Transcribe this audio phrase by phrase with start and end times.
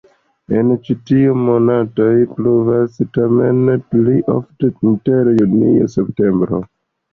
[0.59, 2.07] En ĉiuj monatoj
[2.39, 3.61] pluvas, tamen
[3.93, 6.67] pli ofte inter junio-septembro.